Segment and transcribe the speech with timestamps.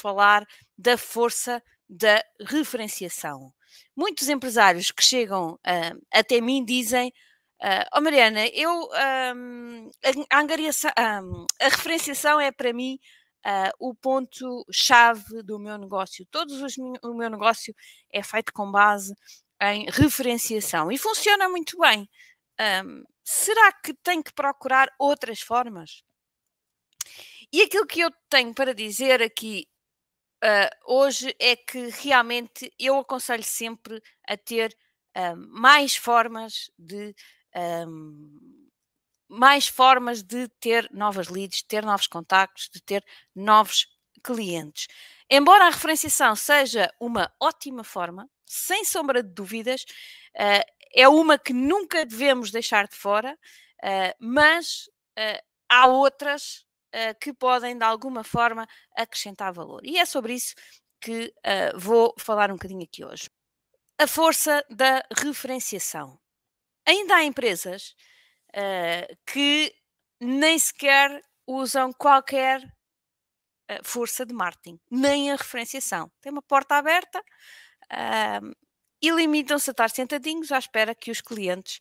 [0.00, 3.52] falar da força da referenciação.
[3.96, 7.12] Muitos empresários que chegam uh, até mim dizem:
[7.62, 9.90] uh, Oh Mariana, eu, um,
[10.30, 10.40] a,
[11.22, 12.98] um, a, referenciação é para mim
[13.46, 16.26] uh, o ponto-chave do meu negócio.
[16.30, 17.74] Todos os, o meu negócio
[18.12, 19.14] é feito com base
[19.62, 22.08] em referenciação e funciona muito bem.
[22.84, 26.02] Um, será que tem que procurar outras formas?
[27.52, 29.66] E aquilo que eu tenho para dizer aqui
[30.44, 34.76] uh, hoje é que realmente eu aconselho sempre a ter
[35.16, 37.14] uh, mais formas de
[37.86, 38.68] um,
[39.28, 43.04] mais formas de ter novas leads, de ter novos contactos, de ter
[43.34, 43.86] novos
[44.24, 44.88] clientes.
[45.30, 49.84] Embora a referenciação seja uma ótima forma, sem sombra de dúvidas,
[50.92, 53.38] é uma que nunca devemos deixar de fora,
[54.18, 54.90] mas
[55.68, 56.66] há outras
[57.20, 59.80] que podem, de alguma forma, acrescentar valor.
[59.84, 60.54] E é sobre isso
[61.00, 61.32] que
[61.76, 63.28] vou falar um bocadinho aqui hoje.
[63.98, 66.18] A força da referenciação.
[66.86, 67.94] Ainda há empresas
[68.50, 69.74] uh, que
[70.20, 76.10] nem sequer usam qualquer uh, força de marketing, nem a referenciação.
[76.20, 78.56] Tem uma porta aberta uh,
[79.02, 81.80] e limitam-se a estar sentadinhos à espera que os clientes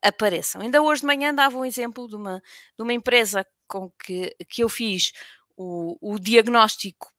[0.00, 0.60] apareçam.
[0.60, 2.40] Ainda hoje de manhã dava um exemplo de uma,
[2.76, 5.12] de uma empresa com que, que eu fiz
[5.56, 7.12] o, o diagnóstico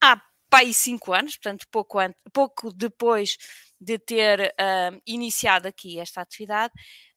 [0.00, 1.98] há pai cinco anos, portanto pouco,
[2.32, 3.38] pouco depois
[3.80, 6.72] de ter uh, iniciado aqui esta atividade,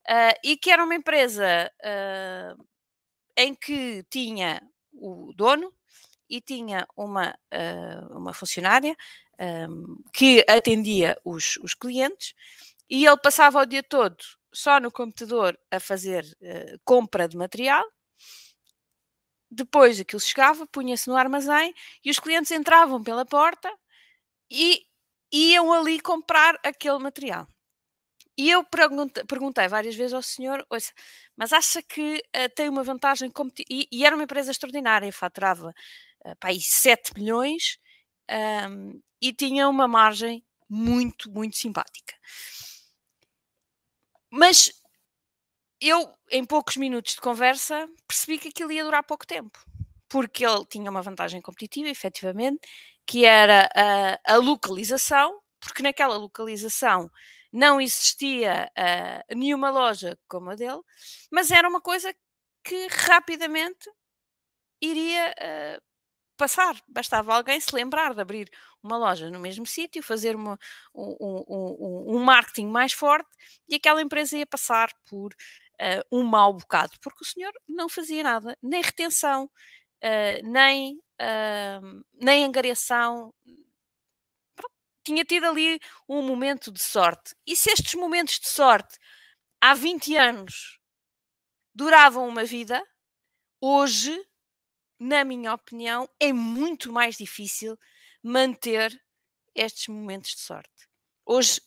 [0.08, 2.66] uh, e que era uma empresa uh,
[3.38, 4.62] em que tinha
[4.94, 5.72] o dono
[6.30, 7.38] e tinha uma,
[8.10, 8.96] uma funcionária
[9.70, 12.34] um, que atendia os, os, clientes,
[12.90, 14.18] e ele passava o dia todo
[14.52, 16.26] só no computador a fazer
[16.84, 17.86] compra de material.
[19.56, 21.74] Depois aquilo chegava, punha-se no armazém
[22.04, 23.72] e os clientes entravam pela porta
[24.52, 24.86] e
[25.32, 27.48] iam ali comprar aquele material.
[28.38, 30.66] E eu perguntei várias vezes ao senhor,
[31.38, 33.88] mas acha que uh, tem uma vantagem competitiva?
[33.90, 35.74] E, era uma empresa extraordinária, faturava
[36.26, 37.80] uh, pá, 7 milhões
[38.70, 42.14] um, e tinha uma margem muito, muito simpática.
[44.30, 44.70] Mas
[45.90, 49.60] eu, em poucos minutos de conversa, percebi que aquilo ia durar pouco tempo,
[50.10, 52.60] porque ele tinha uma vantagem competitiva, efetivamente,
[53.06, 57.10] que era a, a localização, porque naquela localização
[57.52, 60.82] não existia uh, nenhuma loja como a dele,
[61.32, 62.14] mas era uma coisa
[62.64, 63.90] que rapidamente
[64.82, 65.82] iria uh,
[66.36, 66.76] passar.
[66.88, 68.50] Bastava alguém se lembrar de abrir
[68.84, 70.60] uma loja no mesmo sítio, fazer uma,
[70.94, 71.16] um,
[71.48, 73.30] um, um, marketing mais forte
[73.68, 75.34] e aquela empresa ia passar por
[75.82, 79.50] uh, um mau bocado, porque o senhor não fazia nada, nem retenção,
[80.44, 83.34] nem uh, nem angariação.
[85.04, 87.36] tinha tido ali um momento de sorte.
[87.46, 88.98] E se estes momentos de sorte
[89.62, 90.80] há 20 anos
[91.74, 92.84] duravam uma vida,
[93.62, 94.26] hoje,
[95.00, 97.78] na minha opinião, é muito mais difícil
[98.24, 99.00] manter
[99.54, 100.88] estes momentos de sorte.
[101.26, 101.62] Hoje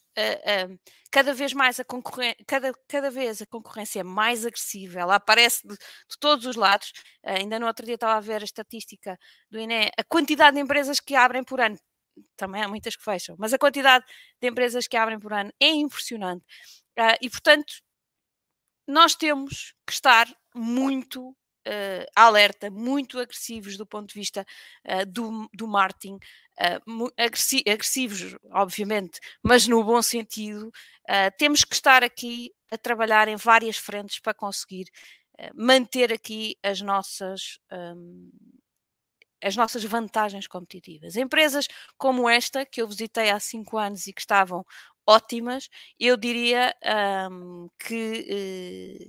[1.11, 5.67] cada vez mais a concorrência, cada, cada vez a concorrência é mais agressiva, ela aparece
[5.67, 6.93] de, de todos os lados.
[7.25, 9.19] Uh, ainda no outro dia estava a ver a estatística
[9.51, 11.79] do INE, a quantidade de empresas que abrem por ano,
[12.37, 14.05] também há muitas que fecham, mas a quantidade
[14.41, 16.45] de empresas que abrem por ano é impressionante.
[17.23, 17.75] e portanto,
[18.87, 21.37] nós temos que estar muito
[21.69, 24.47] uh, alerta, muito agressivos do ponto de vista
[24.87, 30.73] uh, do, do marketing, uh, agressi agressivos, obviamente, mas no bom sentido.
[31.37, 34.87] temos que estar aqui a trabalhar em várias frentes para conseguir
[35.55, 37.59] manter aqui as nossas.
[37.71, 38.31] Um,
[39.41, 41.15] as nossas vantagens competitivas.
[41.15, 44.67] Empresas como esta, que eu visitei há cinco anos e que estavam
[45.07, 46.75] ótimas, eu diria
[47.31, 49.09] um, que,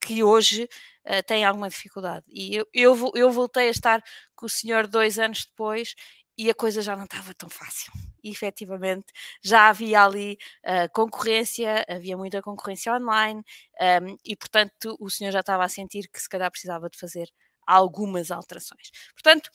[0.00, 0.66] que hoje
[1.10, 2.24] uh, têm alguma dificuldade.
[2.28, 4.02] E eu, eu, eu voltei a estar
[4.36, 5.94] com o senhor dois anos depois
[6.38, 7.92] e a coisa já não estava tão fácil.
[8.22, 9.12] E efetivamente
[9.42, 15.32] já havia ali uh, concorrência, havia muita concorrência online um, ehm, e, portanto, o senhor
[15.32, 17.28] já estava a sentir que se calhar precisava de fazer
[17.66, 18.90] algumas alterações.
[19.14, 19.50] Portanto,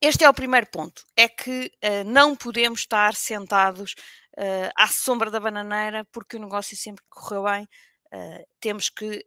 [0.00, 3.94] este é o primeiro ponto: é que uh, não podemos estar sentados
[4.38, 7.64] uh, à sombra da bananeira porque o negócio sempre correu bem.
[8.12, 9.24] Uh, temos que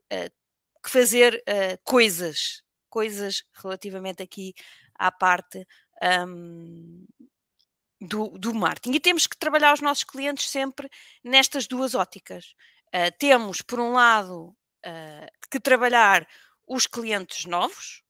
[0.89, 4.55] que fazer uh, coisas, coisas relativamente aqui
[4.95, 5.65] à parte
[6.27, 7.05] um,
[8.01, 8.95] do, do marketing.
[8.95, 10.89] E temos que trabalhar os nossos clientes sempre
[11.23, 12.55] nestas duas óticas.
[12.87, 14.47] Uh, temos, por um lado,
[14.85, 16.27] uh, que trabalhar
[16.67, 18.01] os clientes novos,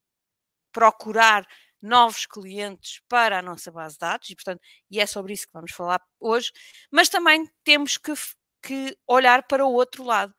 [0.71, 1.45] procurar
[1.81, 5.53] novos clientes para a nossa base de dados, e portanto, e é sobre isso que
[5.53, 6.51] vamos falar hoje,
[6.91, 8.13] mas também temos que,
[8.61, 10.33] que olhar para o outro lado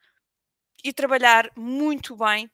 [0.85, 2.50] e trabalhar muito bem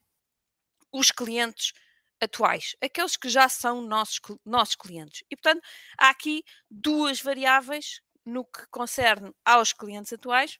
[0.92, 1.72] os clientes
[2.20, 5.22] atuais, aqueles que já são nossos, nossos clientes.
[5.30, 5.62] E, portanto,
[5.98, 10.58] há aqui duas variáveis no que concerne aos clientes atuais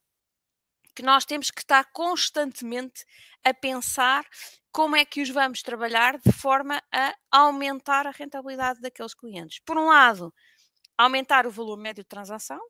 [0.94, 3.04] que nós temos que estar constantemente
[3.44, 4.26] a pensar
[4.72, 9.60] como é que os vamos trabalhar de forma a aumentar a rentabilidade daqueles clientes.
[9.60, 10.32] Por um lado,
[10.96, 12.60] aumentar o valor médio de transação,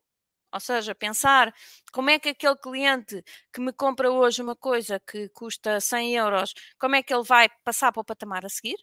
[0.51, 1.53] ou seja, pensar
[1.91, 3.23] como é que aquele cliente
[3.53, 7.49] que me compra hoje uma coisa que custa 100 euros, como é que ele vai
[7.63, 8.77] passar para o patamar a seguir?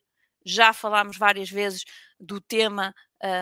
[0.45, 1.85] Já falámos várias vezes
[2.21, 2.95] do tema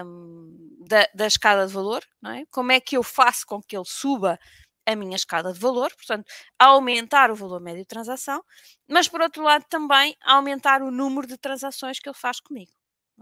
[0.05, 2.45] um, da, da escada de valor, é?
[2.51, 4.39] Como é que eu faço com que ele suba
[4.87, 6.27] a minha escada de valor, portanto,
[6.59, 8.45] aumentar o valor médio de transação,
[8.89, 12.73] mas por outro lado também aumentar o número de transações que ele faz comigo.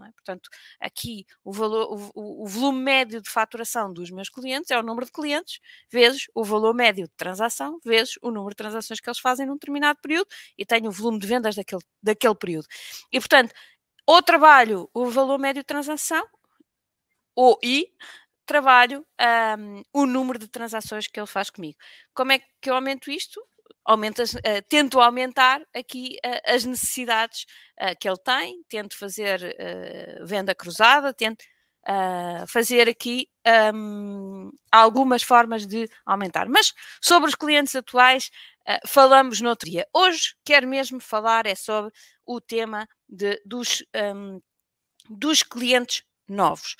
[0.05, 0.11] É?
[0.11, 0.49] Portanto,
[0.79, 5.05] aqui o, valor, o, o, volume médio de faturação dos meus clientes é o número
[5.05, 5.59] de clientes
[5.91, 9.53] vezes o valor médio de transação vezes o número de transações que eles fazem num
[9.53, 10.27] determinado período
[10.57, 12.67] e tenho o volume de vendas daquele, daquele período.
[13.11, 13.53] E, portanto,
[14.05, 16.25] ou trabalho o valor médio de transação
[17.35, 17.87] ou e
[18.45, 19.05] trabalho
[19.57, 21.77] um, o número de transações que ele faz comigo.
[22.13, 23.41] Como é que eu aumento isto?
[23.83, 24.39] Aumentas, uh,
[24.69, 27.45] tento aumentar aqui uh, as necessidades
[27.79, 29.55] uh, que ele tem, tento fazer
[30.23, 31.43] venda cruzada, tento
[32.47, 33.27] fazer aqui
[33.73, 36.47] um, algumas formas de aumentar.
[36.47, 38.29] Mas sobre os clientes atuais,
[38.85, 39.87] falamos no outro dia.
[39.91, 41.91] Hoje quero mesmo falar é sobre
[42.23, 43.83] o tema de, dos,
[44.15, 44.39] um,
[45.09, 46.75] dos clientes novos.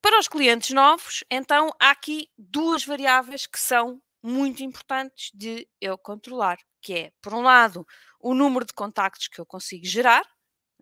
[0.00, 5.96] Para os clientes novos, então há aqui duas variáveis que são muito importantes de eu
[5.96, 7.86] controlar, que é, por um lado,
[8.20, 10.24] o número de contactos que eu consigo gerar,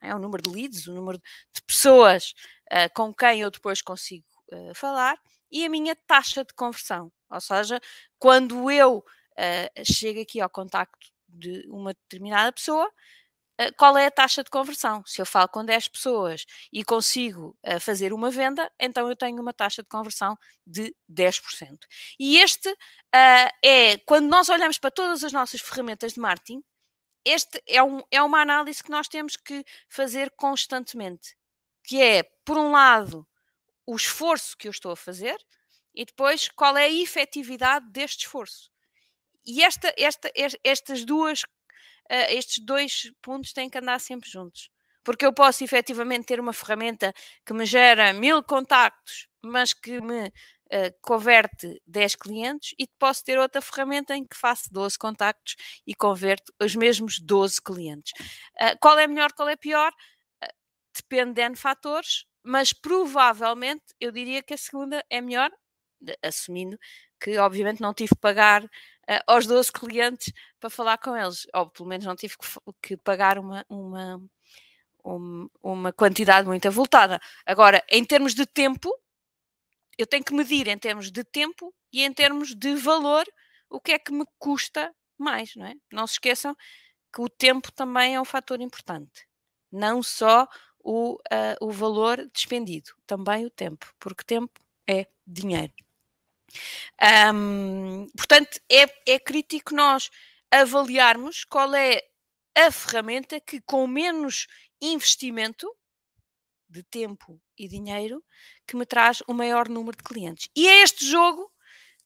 [0.02, 2.34] é, o número de leads, o número de pessoas
[2.72, 5.18] uh, com quem eu depois consigo uh, falar,
[5.50, 7.80] e a minha taxa de conversão, ou seja,
[8.18, 12.90] quando eu uh, chego aqui ao contacto de uma determinada pessoa,
[13.76, 15.02] qual é a taxa de conversão.
[15.06, 19.40] Se eu falo com 10 pessoas e consigo uh, fazer uma venda, então eu tenho
[19.40, 21.78] uma taxa de conversão de 10%.
[22.18, 26.62] E este uh, é, quando nós olhamos para todas as nossas ferramentas de marketing,
[27.24, 31.36] este é, um, é uma análise que nós temos que fazer constantemente,
[31.82, 33.26] que é, por um lado,
[33.86, 35.36] o esforço que eu estou a fazer
[35.94, 38.70] e depois qual é a efetividade deste esforço.
[39.44, 40.30] E esta, esta,
[40.62, 41.42] estas duas
[42.10, 44.70] uh, estes dois pontos têm que andar sempre juntos.
[45.04, 47.12] Porque eu posso efetivamente ter uma ferramenta
[47.44, 50.32] que me gera mil contactos, mas que me
[50.66, 55.54] Uh, converte 10 clientes e posso ter outra ferramenta em que faço 12 contactos
[55.86, 58.12] e converto os mesmos 12 clientes.
[58.60, 59.92] Uh, qual é melhor, qual é pior?
[60.92, 65.52] Depende de N fatores, mas provavelmente eu diria que a segunda é melhor,
[66.22, 66.78] assumindo
[67.20, 68.68] que obviamente não tive que pagar
[69.08, 72.46] uh, aos 12 clientes para falar com eles, ou pelo menos não tive que,
[72.82, 74.22] que pagar uma, uma,
[75.04, 77.20] um, uma quantidade muito avultada.
[77.44, 78.90] Agora, em termos de tempo,
[79.98, 83.24] eu tenho que medir em termos de tempo e em termos de valor
[83.70, 85.74] o que é que me custa mais, não é?
[85.90, 86.54] Não se esqueçam
[87.12, 89.26] que o tempo também é um fator importante,
[89.72, 90.46] não só
[90.78, 95.72] o, uh, o valor despendido, também o tempo, porque tempo é dinheiro.
[97.34, 100.10] Um, portanto, é, é crítico nós
[100.50, 102.02] avaliarmos qual é
[102.56, 104.46] a ferramenta que, com menos
[104.80, 105.70] investimento
[106.68, 108.24] de tempo e dinheiro,
[108.66, 110.48] que me traz o maior número de clientes.
[110.56, 111.50] E é este jogo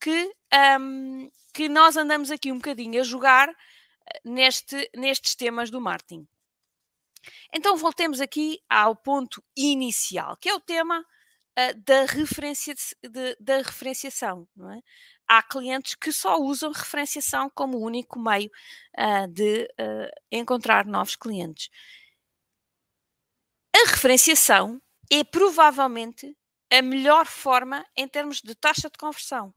[0.00, 0.32] que,
[0.80, 6.26] um, que nós andamos aqui um bocadinho a jogar eh, neste, nestes temas do marketing.
[7.52, 11.04] Então voltemos aqui ao ponto inicial, que é o tema
[11.70, 14.48] uh, da, referencia de, da referenciação.
[14.56, 14.80] Não é?
[15.26, 18.50] Há clientes que só usam referenciação como único meio
[18.98, 21.70] uh, de uh, encontrar novos clientes.
[23.74, 26.36] A referenciação é provavelmente
[26.70, 29.54] a melhor forma em termos de taxa de conversão.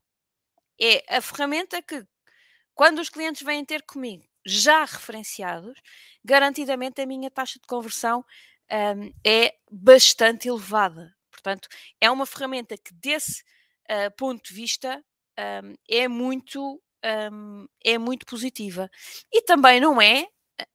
[0.80, 2.06] É a ferramenta que,
[2.74, 5.80] quando os clientes vêm ter comigo já referenciados,
[6.24, 8.26] garantidamente a minha taxa de conversão
[8.72, 11.16] um, é bastante elevada.
[11.44, 11.68] Portanto,
[12.00, 13.44] é uma ferramenta que, desse
[13.92, 15.04] uh, ponto de vista,
[15.64, 16.82] um, é, muito,
[17.32, 18.90] um, é muito positiva.
[19.32, 20.28] E também não é,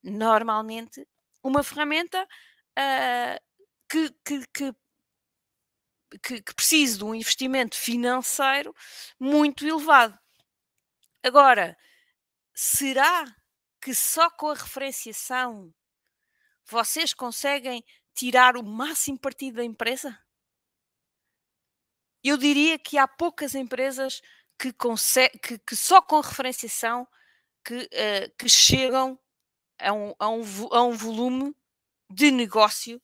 [0.03, 1.07] normalmente,
[1.43, 3.41] uma ferramenta uh,
[3.89, 4.75] que, que, que
[6.23, 8.75] que, que, precise de um investimento financeiro
[9.21, 10.19] muito elevado.
[11.23, 11.77] Agora,
[12.55, 13.25] será
[13.81, 15.71] que só com a referenciação
[16.65, 17.85] vocês conseguem
[18.15, 20.19] tirar o máximo partido da empresa?
[22.23, 24.21] Eu diria que há poucas empresas
[24.59, 27.07] que, que, que só com referenciação
[27.65, 29.19] que, uh, que chegam
[29.79, 31.55] a um, a, um, a um volume
[32.11, 33.01] de negócio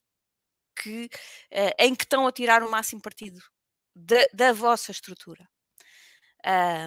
[0.76, 1.04] que,
[1.52, 3.40] uh, em que estão a tirar o máximo partido
[3.94, 5.49] da, da vossa estrutura.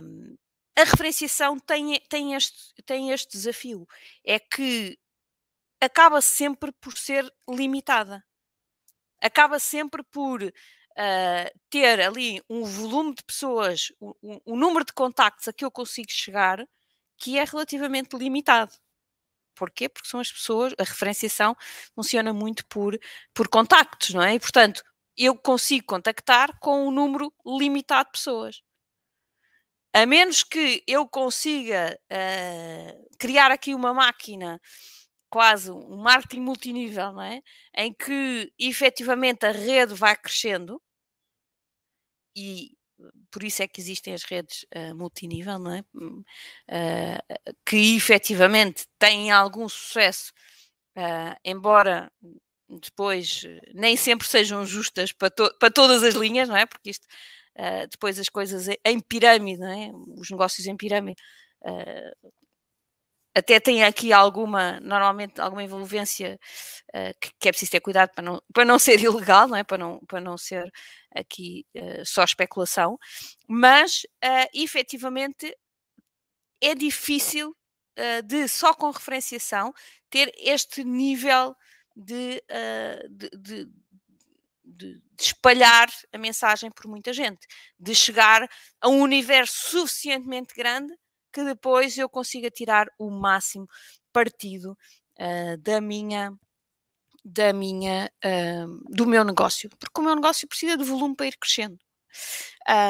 [0.04, 0.38] Um,
[0.76, 3.88] a referenciação tem, tem, este, tem este desafio,
[4.24, 5.00] é que
[5.82, 8.24] acaba sempre por ser limitada.
[9.20, 10.42] Acaba sempre por
[10.98, 16.12] uh, ter ali um volume de pessoas, o número de contactos a que eu consigo
[16.12, 16.66] chegar,
[17.18, 18.74] que é relativamente limitado.
[19.56, 19.90] Porquê?
[19.90, 21.56] Porque são as pessoas, a referenciação
[21.96, 22.98] funciona muito por,
[23.34, 24.36] por contactos, não é?
[24.36, 24.84] E, portanto,
[25.18, 28.62] eu consigo contactar com um número limitado de pessoas.
[29.94, 34.62] A menos que eu consiga uh, criar aqui uma máquina,
[35.30, 37.42] quase um marketing multinível, não é?
[37.76, 40.80] Em que efetivamente a rede vai crescendo
[42.38, 42.78] e
[43.32, 45.80] por isso é que existem as redes uh, multinível, não é?
[45.96, 50.32] Uh, que efetivamente têm algum sucesso,
[50.96, 52.12] uh, embora
[52.70, 56.66] depois nem sempre sejam justas para, to para todas as linhas, não é?
[56.66, 57.08] Porque isto
[57.90, 59.92] depois as coisas em pirâmide, não é?
[60.20, 61.20] Os negócios em pirâmide
[63.38, 66.40] até têm aqui alguma, normalmente alguma envolvência
[66.90, 69.64] uh, que, que, é preciso ter cuidado para não, para não ser ilegal, não é?
[69.64, 70.72] Para não, para não ser
[71.16, 71.66] aqui
[72.06, 72.98] só especulação,
[73.48, 75.56] mas uh, efetivamente
[76.62, 77.56] é difícil
[78.26, 79.74] de só com referenciação
[80.08, 81.56] ter este nível
[81.98, 83.72] de, uh, de, de,
[84.64, 87.48] de, espalhar a mensagem por muita gente,
[87.80, 88.48] de chegar
[88.80, 90.94] a um universo suficientemente grande
[91.38, 93.70] que depois eu consiga tirar o máximo
[94.12, 94.76] partido
[95.20, 96.34] uh, da minha
[97.24, 101.38] da minha uh, do meu negócio, porque o meu negócio precisa de volume para ir
[101.38, 101.78] crescendo.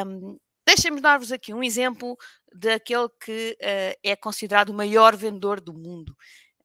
[0.06, 2.18] Um, Deixem-me dar-vos aqui um exemplo
[2.54, 6.16] daquele que uh, é considerado o maior vendedor do mundo,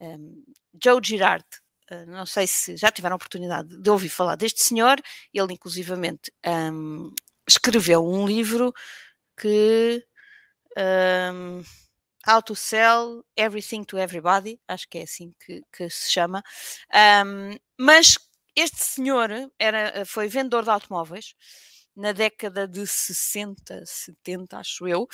[0.00, 0.44] um,
[0.82, 1.46] Joe Girard.
[1.90, 5.00] Ah, não sei se já tiveram a oportunidade de ouvir falar deste senhor,
[5.34, 7.12] ele inclusivamente um,
[7.46, 8.72] escreveu um livro
[9.36, 10.04] que
[10.78, 11.62] um,
[12.26, 16.42] How to Sell Everything to Everybody, acho que é assim que, que se chama,
[17.26, 18.16] um, mas
[18.54, 21.34] este senhor era, foi vendedor de automóveis
[21.94, 25.06] na década de 60, 70, acho eu,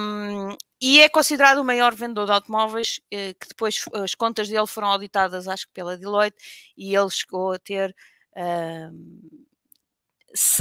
[0.00, 4.66] um, e é considerado o maior vendedor de automóveis, eh, que depois as contas dele
[4.66, 6.36] foram auditadas, acho que pela Deloitte,
[6.76, 7.94] e ele chegou a ter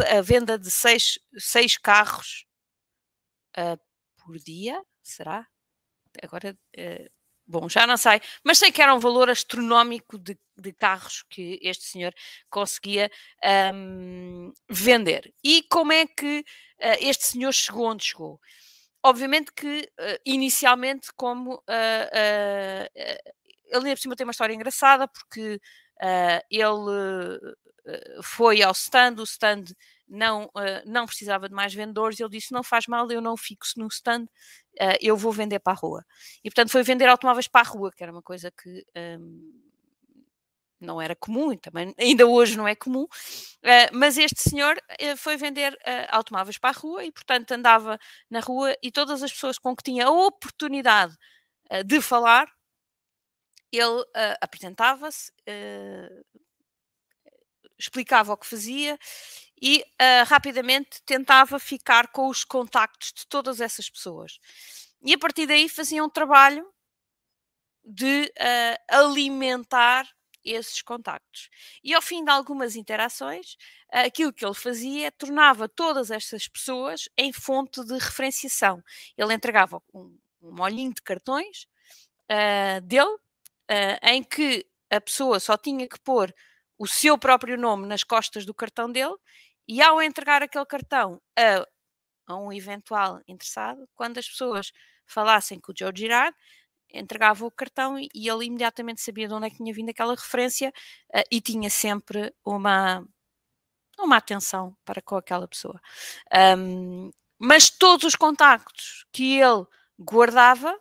[0.08, 2.46] a venda de seis, seis carros
[3.58, 3.78] uh,
[4.26, 5.48] por dia, será?
[6.22, 7.10] Agora uh,
[7.46, 11.60] Bom, já não sei, mas sei que era um valor astronómico de, de carros que
[11.62, 12.14] este senhor
[12.50, 13.12] conseguia
[13.74, 15.34] um, vender.
[15.44, 18.40] E como é que uh, este senhor chegou onde chegou?
[19.04, 21.62] Obviamente que uh, inicialmente, como
[23.68, 25.60] ele por cima tem uma história engraçada, porque
[26.50, 27.40] ele
[28.24, 29.66] foi ao stand, o stand
[30.08, 33.80] não, uh, não precisava de mais vendedores, ele disse: não faz mal, eu não fixo
[33.80, 36.06] no stand, uh, eu vou vender para a rua.
[36.44, 38.86] E portanto foi vender automóveis para a rua, que era uma coisa que
[39.20, 39.62] um,
[40.80, 44.78] não era comum também ainda hoje não é comum, uh, mas este senhor
[45.18, 45.78] foi vender
[46.10, 47.98] automóveis para a rua e portanto andava
[48.30, 51.16] na rua e todas as pessoas com que tinha a oportunidade
[51.86, 52.48] de falar,
[53.72, 54.04] ele
[54.42, 55.32] apresentava-se,
[57.80, 58.98] explicava o que fazia
[59.66, 64.38] e uh, rapidamente tentava ficar com os contactos de todas essas pessoas.
[65.02, 66.70] E a partir daí fazia um trabalho
[67.82, 70.06] de uh, alimentar
[70.44, 71.50] esses contactos.
[71.82, 73.54] E ao fim de algumas interações,
[73.94, 78.84] uh, aquilo que ele fazia tornava todas estas pessoas em fonte de referenciação.
[79.18, 81.68] Ele entregava um, um molhinho de cartões
[82.86, 83.16] dele,
[84.02, 86.34] em que a pessoa só tinha que pôr
[86.80, 89.16] o seu próprio nome nas costas do cartão dele
[89.68, 91.66] e ao entregar aquele cartão a,
[92.28, 94.72] a um eventual interessado, quando as pessoas
[95.06, 96.36] falassem com o Joe Girard,
[96.94, 100.72] entregava o cartão e ele imediatamente sabia de onde é que tinha vindo aquela referência
[101.16, 103.06] uh, e tinha sempre uma,
[104.00, 105.82] uma atenção para com aquela pessoa.
[106.58, 109.66] Um, mas todos os contactos que ele
[110.00, 110.80] guardava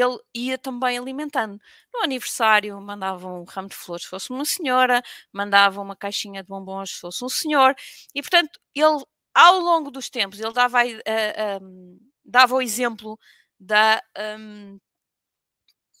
[0.00, 1.58] ele ia também alimentando.
[1.92, 6.48] No aniversário mandava um ramo de flores se fosse uma senhora, mandava uma caixinha de
[6.48, 7.74] bombons se fosse um senhor,
[8.14, 13.18] e portanto ele, ao longo dos tempos, ele dava, eh, um, dava o exemplo
[13.58, 14.00] da,
[14.38, 14.78] um,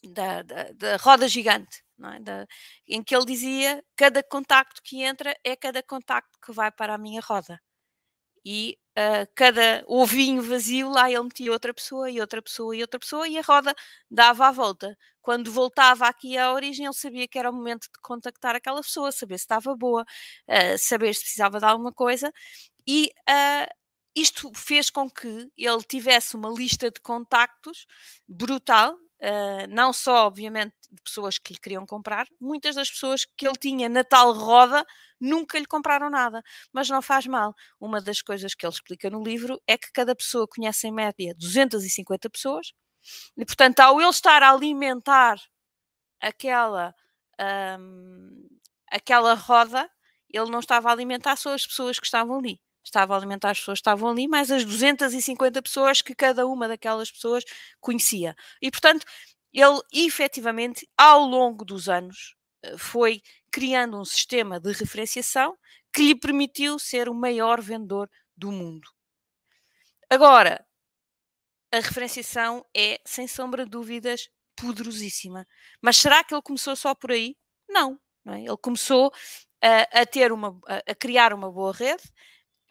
[0.04, 1.82] da, da, da, roda gigante.
[2.14, 2.20] é?
[2.20, 2.46] da,
[2.88, 6.98] em que ele dizia cada contacto que entra é cada contacto que vai para a
[6.98, 7.60] minha roda.
[8.44, 12.98] E uh, cada ovinho vazio lá ele metia outra pessoa e outra pessoa e outra
[13.00, 13.74] pessoa e a roda
[14.10, 14.96] dava a volta.
[15.22, 19.10] Quando voltava aqui à origem, ele sabia que era o momento de contactar aquela pessoa,
[19.10, 20.02] saber se estava boa,
[20.48, 22.32] uh, saber se precisava de alguma coisa.
[22.86, 23.74] E uh,
[24.14, 27.86] isto fez com que ele tivesse uma lista de contactos
[28.28, 33.46] brutal, Uh, não só, obviamente, de pessoas que lhe queriam comprar, muitas das pessoas que
[33.46, 34.84] ele tinha na tal roda
[35.20, 36.42] nunca lhe compraram nada,
[36.72, 37.54] mas não faz mal.
[37.80, 41.34] Uma das coisas que ele explica no livro é que cada pessoa conhece em média
[41.36, 42.72] 250 pessoas,
[43.36, 45.38] e portanto, ao ele estar a alimentar
[46.20, 46.94] aquela,
[47.78, 48.48] um,
[48.90, 49.88] aquela roda,
[50.30, 53.58] ele não estava a alimentar só as pessoas que estavam ali estava a alimentar as
[53.58, 57.42] pessoas que estavam ali, mais as 250 pessoas que cada uma daquelas pessoas
[57.80, 58.36] conhecia.
[58.60, 59.06] E, portanto,
[59.52, 62.34] ele efetivamente, ao longo dos anos,
[62.78, 65.56] foi criando um sistema de referenciação
[65.92, 68.88] que lhe permitiu ser o maior vendedor do mundo.
[70.10, 70.64] Agora,
[71.72, 75.46] a referenciação é, sem sombra de dúvidas, poderosíssima.
[75.80, 77.36] Mas será que ele começou só por aí?
[77.68, 77.98] Não.
[78.24, 78.40] não é?
[78.40, 79.12] Ele começou
[79.62, 82.02] a, a ter uma, a, a criar uma boa rede,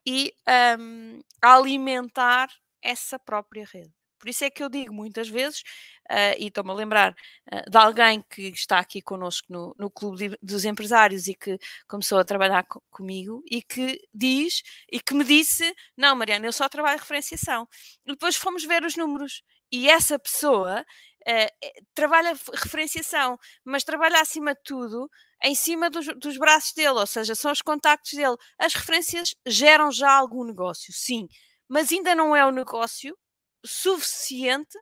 [0.06, 0.34] e
[0.80, 2.50] um, alimentar
[2.82, 3.94] essa própria rede.
[4.20, 5.64] Por isso é que eu digo muitas vezes,
[6.12, 10.38] uh, e estou-me a lembrar uh, de alguém que está aqui connosco no, no Clube
[10.42, 11.58] dos Empresários e que
[11.88, 16.54] começou a trabalhar co comigo e que diz, e que me disse, não Mariana, eu
[16.54, 17.68] só trabalho referenciação.
[18.06, 24.54] E depois fomos ver os números e essa pessoa uh, trabalha referenciação, mas trabalha acima
[24.54, 25.10] de tudo
[25.44, 28.36] em cima dos, dos, braços dele, ou seja, são os contactos dele.
[28.58, 31.28] As referências geram já algum negócio, sim,
[31.68, 33.18] mas ainda não é o negócio
[33.66, 34.78] suficiente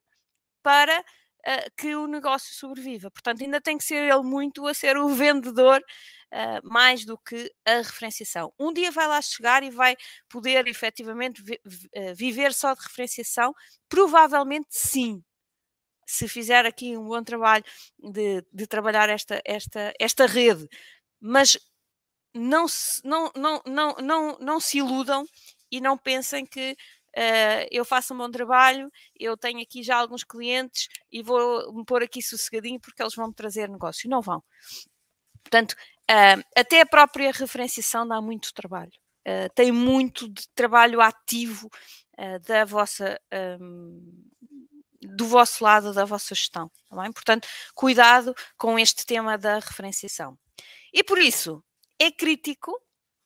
[0.63, 3.11] para uh, que o negócio sobreviva.
[3.11, 5.83] Portanto, ainda tem que ser ele muito a ser o vendedor.
[6.33, 8.53] Uh, mais do que a referenciação.
[8.57, 9.97] Um dia vai lá chegar e vai
[10.29, 11.59] poder efetivamente vi
[12.15, 13.53] viver só de referenciação?
[13.89, 15.21] Provavelmente sim,
[16.11, 17.63] se fizer aqui um bom trabalho
[17.97, 20.67] de, de trabalhar esta, esta, esta rede,
[21.19, 21.57] mas
[22.33, 25.25] não se, não, não, não, não, não se iludam
[25.71, 26.75] e não pensem que
[27.17, 31.85] uh, eu faço um bom trabalho, eu tenho aqui já alguns clientes e vou me
[31.85, 34.09] pôr aqui sossegadinho porque eles vão me trazer negócio.
[34.09, 34.43] Não vão.
[35.43, 38.91] Portanto, uh, até a própria referenciação dá muito trabalho.
[39.27, 41.69] Uh, tem muito de trabalho ativo
[42.45, 43.19] da vossa
[43.59, 44.29] um,
[45.01, 46.69] do vosso lado, da vossa gestão.
[46.87, 47.11] Tá bem?
[47.11, 50.37] Portanto, cuidado com este tema da referenciação.
[50.93, 51.63] E por isso,
[51.99, 52.79] é crítico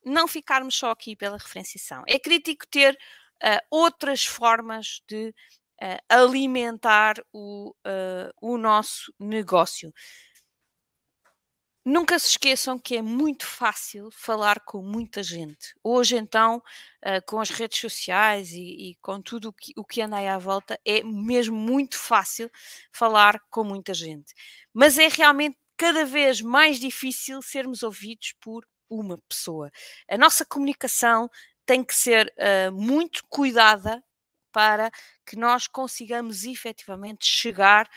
[0.06, 2.04] não ficarmos só aqui pela referenciação.
[2.08, 2.98] É crítico ter
[3.45, 5.29] uh, outras formas de
[5.81, 9.93] uh, alimentar o, uh, o nosso negócio.
[11.88, 15.75] Nunca se esqueçam que é muito fácil falar com muita gente.
[15.84, 20.01] Hoje, então, uh, com as redes sociais e, e com tudo o que, o que
[20.01, 22.49] anda aí à volta, é mesmo muito fácil
[22.91, 24.34] falar com muita gente.
[24.73, 29.69] Mas é realmente cada vez mais difícil sermos ouvidos por uma pessoa.
[30.10, 31.29] A nossa comunicação
[31.65, 34.04] tem que ser uh, muito cuidada
[34.51, 34.89] para
[35.25, 37.89] que nós consigamos efetivamente chegar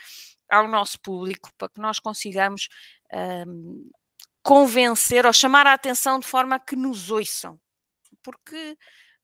[0.49, 2.67] ao nosso público, para que nós consigamos
[3.47, 3.89] um,
[4.43, 7.59] convencer ou chamar a atenção de forma que nos ouçam.
[8.21, 8.77] Porque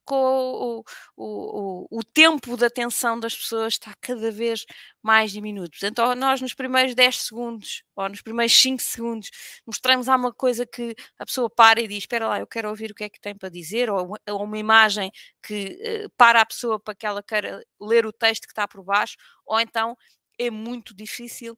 [0.06, 0.80] com o,
[1.18, 4.66] o, o, o, tempo de atenção das pessoas está cada vez
[5.02, 5.78] mais diminuto.
[5.84, 9.30] Então, nós nos primeiros 10 segundos ou nos primeiros 5 segundos
[9.66, 12.96] mostramos alguma coisa que a pessoa para e diz: Espera lá, eu quero ouvir o
[12.96, 16.80] que é que tem para dizer, ou, ou uma imagem que uh, para a pessoa
[16.80, 19.98] para que ela queira ler o texto que está por baixo, ou então
[20.38, 21.58] é muito difícil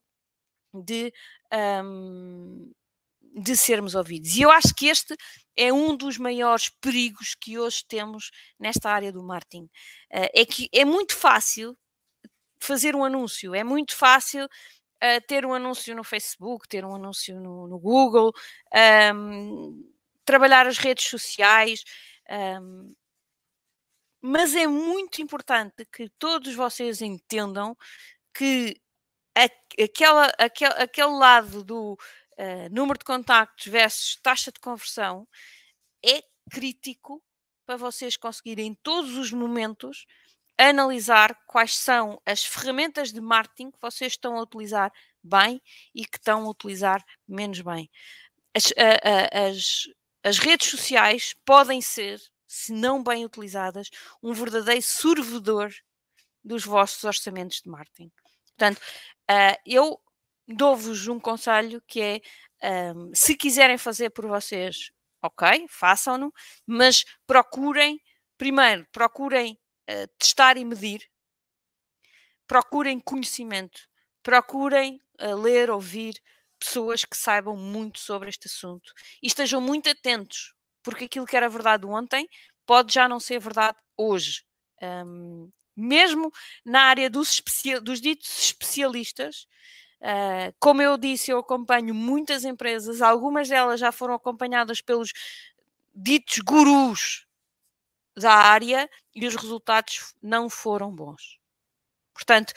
[0.73, 1.11] de,
[1.83, 2.71] um,
[3.37, 4.35] de sermos ouvidos.
[4.35, 5.15] E eu acho que este
[5.55, 9.65] é um dos maiores perigos que hoje temos nesta área do marketing.
[10.11, 11.77] Uh, é que é muito fácil
[12.59, 17.39] fazer um anúncio, é muito fácil uh, ter um anúncio no Facebook, ter um anúncio
[17.39, 18.33] no, no Google,
[19.13, 19.83] um,
[20.25, 21.83] trabalhar as redes sociais.
[22.29, 22.93] Um,
[24.19, 27.77] mas é muito importante que todos vocês entendam
[28.33, 28.75] que
[29.79, 31.97] aquela, aquele, aquele lado do
[32.37, 35.27] uh, número de contactos versus taxa de conversão
[36.03, 37.23] é crítico
[37.65, 40.05] para vocês conseguirem em todos os momentos
[40.57, 45.61] analisar quais são as ferramentas de marketing que vocês estão a utilizar bem
[45.93, 47.89] e que estão a utilizar menos bem.
[48.55, 48.73] As,
[49.31, 49.83] as,
[50.23, 53.89] as redes sociais podem ser, se não bem utilizadas,
[54.23, 55.71] um verdadeiro servidor
[56.43, 58.11] dos vossos orçamentos de marketing.
[58.47, 58.77] Portanto,
[59.29, 60.01] uh, eu
[60.47, 66.33] dou-vos um conselho que é um, se quiserem fazer por vocês, ok, façam-no,
[66.65, 68.01] mas procurem,
[68.37, 71.07] primeiro, procurem uh, testar e medir,
[72.47, 73.87] procurem conhecimento,
[74.23, 76.21] procurem uh, ler, ouvir
[76.59, 81.49] pessoas que saibam muito sobre este assunto e estejam muito atentos, porque aquilo que era
[81.49, 82.27] verdade ontem
[82.65, 84.43] pode já não ser verdade hoje.
[84.81, 86.31] Um, mesmo
[86.65, 87.41] na área dos,
[87.83, 89.47] dos ditos especialistas,
[90.01, 95.11] Uh, como eu disse, eu acompanho muitas empresas, algumas delas já foram acompanhadas pelos
[95.93, 97.25] ditos gurus
[98.15, 101.39] da área e os resultados não foram bons.
[102.13, 102.53] Portanto,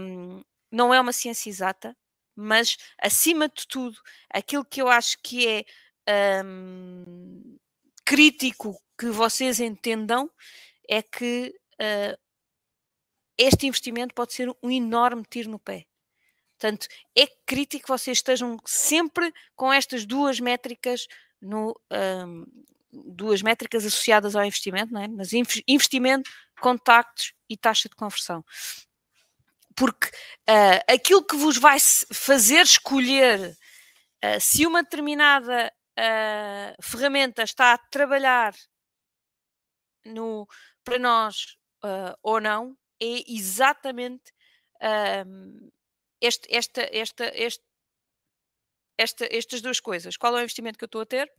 [0.00, 1.96] um, não é uma ciência exata,
[2.34, 5.66] mas acima de tudo, aquilo que eu acho que
[6.06, 7.58] é um,
[8.04, 10.30] crítico que vocês entendam
[10.88, 12.18] é que uh,
[13.36, 15.86] este investimento pode ser um enorme tiro no pé.
[16.58, 21.06] Portanto, é crítico que vocês estejam sempre com estas duas métricas
[21.40, 21.78] no,
[22.26, 22.46] um,
[22.90, 25.08] duas métricas associadas ao investimento, não é?
[25.08, 25.30] mas
[25.66, 28.44] investimento, contactos e taxa de conversão.
[29.74, 30.08] Porque
[30.48, 31.76] uh, aquilo que vos vai
[32.12, 33.50] fazer escolher
[34.24, 38.54] uh, se uma determinada uh, ferramenta está a trabalhar
[40.04, 40.48] no,
[40.82, 41.56] para nós
[42.22, 44.32] ou não é exatamente
[46.20, 47.64] este, esta, esta, este,
[48.98, 50.16] esta, estas duas coisas.
[50.16, 51.32] Qual é o investimento que eu estou a ter?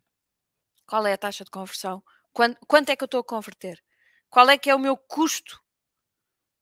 [0.86, 2.04] Qual é a taxa de conversão?
[2.32, 3.84] Quanto, quanto é que eu estou a converter?
[4.30, 5.62] Qual é que é o meu custo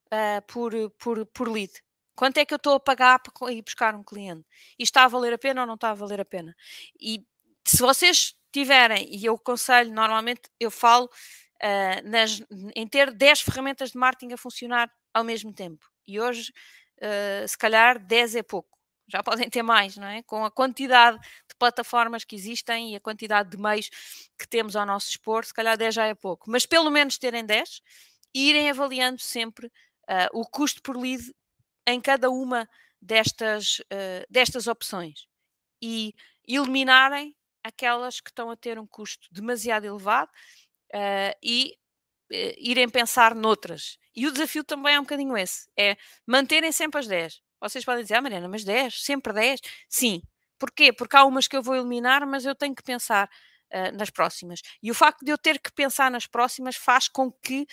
[0.07, 1.73] uh, por, por, por lead?
[2.15, 4.45] Quanto é que eu estou a pagar para ir buscar um cliente?
[4.79, 6.55] E está a valer a pena ou não está a valer a pena?
[6.99, 7.25] E
[7.67, 12.41] se vocês tiverem, e eu aconselho, normalmente eu falo uh, nas,
[12.73, 15.85] em ter 10 ferramentas de marketing a funcionar ao mesmo tempo.
[16.07, 16.53] E hoje
[16.97, 18.75] uh, se calhar 10 é pouco.
[19.07, 20.23] Já podem ter mais, não é?
[20.23, 23.89] Com a quantidade de plataformas que existem e a quantidade de meios
[24.37, 26.49] que temos ao nosso dispor, se calhar 10 já é pouco.
[26.49, 27.81] Mas pelo menos terem 10
[28.33, 31.23] e irem avaliando sempre uh, o custo por lead
[31.87, 32.67] em cada uma
[33.01, 35.27] destas, uh, destas opções
[35.81, 36.13] e
[36.47, 40.31] eliminarem aquelas que estão a ter um custo demasiado elevado
[40.93, 41.77] uh, e
[42.57, 43.97] irem pensar noutras.
[44.15, 47.41] E o desafio também é um bocadinho esse: é manterem sempre as 10.
[47.59, 49.59] Vocês podem dizer, ah, Mariana, mas 10, sempre 10?
[49.89, 50.21] Sim.
[50.59, 50.93] Porquê?
[50.93, 53.29] Porque há umas que eu vou eliminar, mas eu tenho que pensar
[53.73, 54.61] uh, nas próximas.
[54.81, 57.65] E o facto de eu ter que pensar nas próximas faz com que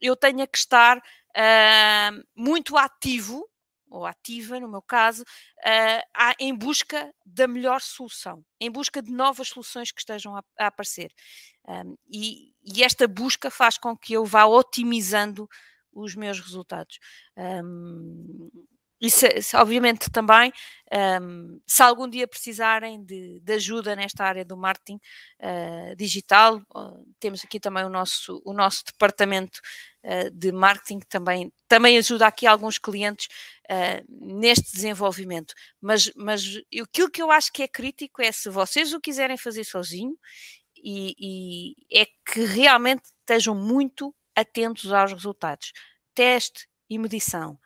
[0.00, 3.48] eu tenha que estar uh, muito ativo,
[3.96, 9.48] ou ativa, no meu caso, uh, em busca da melhor solução, em busca de novas
[9.48, 11.12] soluções que estejam a, a aparecer.
[11.68, 15.48] Um, e, e, esta busca faz com que eu vá otimizando
[15.92, 16.98] os meus resultados.
[17.36, 18.50] Um,
[19.54, 20.52] obviamente também,
[21.20, 24.98] um, se algum dia precisarem de, de, ajuda nesta área do marketing
[25.40, 26.62] uh, digital,
[27.20, 29.60] temos aqui também o nosso, o nosso departamento
[30.04, 33.28] uh, de marketing que também, também ajuda aqui alguns clientes
[34.08, 35.54] neste desenvolvimento.
[35.80, 36.42] Mas, mas
[36.82, 40.16] aquilo que eu acho que é crítico é se vocês o quiserem fazer sozinho
[40.76, 45.72] e, e é que realmente estejam muito atentos aos resultados.
[46.14, 47.58] Teste e medição.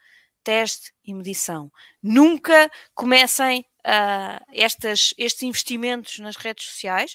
[0.43, 1.71] Teste e medição.
[2.03, 7.15] Nunca comecem uh, estas, estes investimentos nas redes sociais,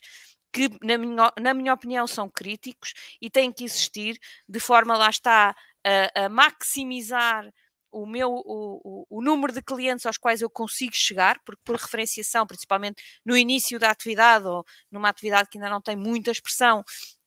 [0.53, 4.17] que, na minha, na minha opinião, são críticos e têm que existir
[4.47, 7.51] de forma, lá está, a, a maximizar
[7.95, 12.45] o meu o, o, número de clientes aos quais eu consigo chegar, porque por referenciação,
[12.45, 16.83] principalmente no início da atividade ou numa atividade que ainda não tem muita expressão,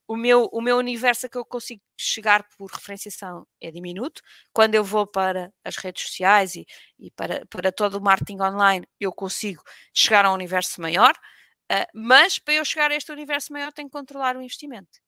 [0.07, 4.21] o meu, o meu universo a que eu consigo chegar por referenciação é diminuto.
[4.53, 6.67] Quando eu vou para as redes sociais e,
[6.99, 9.63] e para, para todo o marketing online, eu consigo
[9.95, 11.15] chegar a um universo maior,
[11.73, 14.99] uh, mas para eu chegar a este universo maior, tenho que controlar o investimento.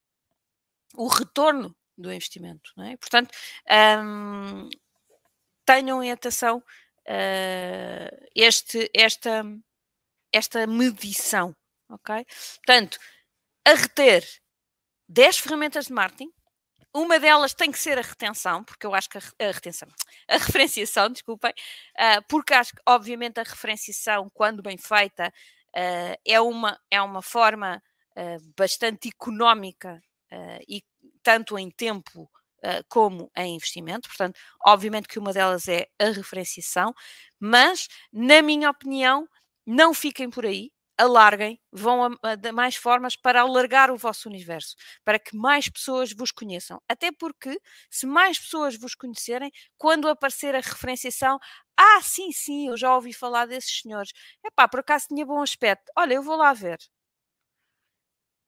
[0.94, 2.72] O retorno do investimento.
[2.78, 2.96] É?
[2.96, 3.30] Portanto,
[4.04, 4.68] um,
[5.70, 9.44] tenham em atenção uh, este, esta,
[10.32, 11.54] esta medição.
[11.88, 12.26] Ok?
[12.56, 12.98] Portanto,
[13.64, 14.26] a reter
[15.08, 16.30] 10 ferramentas de marketing.
[16.92, 19.88] Uma delas tem que ser a retenção, porque eu acho que a, a retenção,
[20.28, 26.40] a referenciação, desculpem, uh, porque acho que, obviamente, a referenciação, quando bem feita, uh, é,
[26.40, 27.80] uma, é uma forma
[28.58, 30.02] bastante económica
[30.68, 30.82] e
[31.22, 32.28] tanto em tempo
[32.88, 34.08] como em investimento.
[34.08, 36.94] Portanto, obviamente que uma delas é a referenciação,
[37.38, 39.26] mas, na minha opinião,
[39.66, 42.08] não fiquem por aí alarguem, vão a,
[42.48, 46.78] a, mais formas para alargar o vosso universo, para que mais pessoas vos conheçam.
[46.86, 47.58] Até porque,
[47.90, 51.38] se mais pessoas vos conhecerem, quando aparecer a referenciação,
[51.76, 54.10] ah, sim, sim, eu já ouvi falar desses senhores.
[54.44, 55.90] Epá, por acaso tinha bom aspecto.
[55.96, 56.78] Olha, eu vou lá ver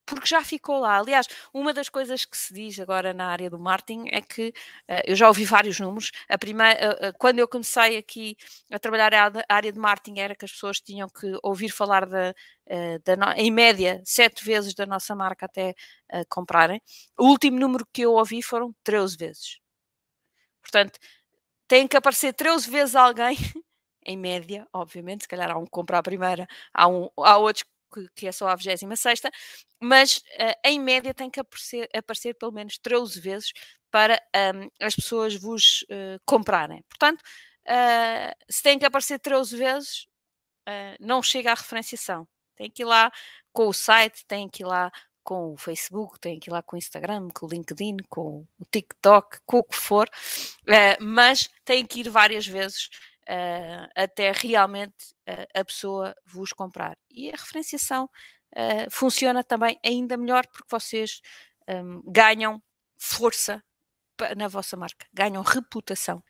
[0.06, 0.98] porque já ficou lá.
[0.98, 5.02] Aliás, uma das coisas que se diz agora na área do marketing é que uh,
[5.04, 6.10] eu já ouvi vários números.
[6.28, 8.36] A primeira, uh, uh, quando eu comecei aqui
[8.70, 12.34] a trabalhar a área de marketing, era que as pessoas tinham que ouvir falar da,
[13.04, 15.74] da em média sete vezes da nossa marca até
[16.28, 16.80] comprarem.
[17.18, 19.60] O último número que eu ouvi foram 13 vezes.
[20.62, 20.98] Portanto,
[21.68, 23.36] tem que aparecer 13 vezes alguém
[24.04, 27.62] em média, obviamente, se calhar há um que compra a primeira, há, um, há outros
[27.64, 27.70] que,
[28.14, 29.20] que é só a 26,
[29.80, 33.52] mas uh, em média tem que aparecer, aparecer pelo menos 13 vezes
[33.90, 34.20] para
[34.54, 36.82] um, as pessoas vos uh, comprarem.
[36.88, 40.06] Portanto, uh, se tem que aparecer 13 vezes,
[41.00, 42.26] não chega à referenciação.
[42.54, 43.10] Tem que ir lá
[43.52, 44.92] com o site, tem que ir lá
[45.24, 48.64] com o Facebook, tem que ir lá com o Instagram, com o LinkedIn, com o
[48.70, 50.08] TikTok, com o que for,
[51.00, 52.88] mas tem que ir várias vezes
[53.28, 56.96] uh, até realmente uh, a pessoa vos comprar.
[57.10, 61.20] E a referenciação uh, funciona também ainda melhor porque vocês
[61.68, 62.62] um, ganham
[62.98, 63.62] força
[64.36, 66.22] na vossa marca, ganham reputação